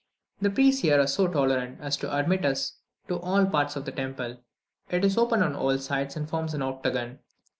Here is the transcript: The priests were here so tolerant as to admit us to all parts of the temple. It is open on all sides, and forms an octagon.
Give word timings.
The 0.41 0.49
priests 0.49 0.81
were 0.81 0.89
here 0.89 1.05
so 1.05 1.27
tolerant 1.27 1.79
as 1.79 1.95
to 1.97 2.11
admit 2.11 2.43
us 2.43 2.73
to 3.07 3.19
all 3.19 3.45
parts 3.45 3.75
of 3.75 3.85
the 3.85 3.91
temple. 3.91 4.41
It 4.89 5.05
is 5.05 5.15
open 5.15 5.43
on 5.43 5.55
all 5.55 5.77
sides, 5.77 6.15
and 6.15 6.27
forms 6.27 6.55
an 6.55 6.63
octagon. 6.63 7.19